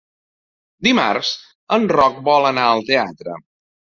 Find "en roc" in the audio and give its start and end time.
1.77-2.17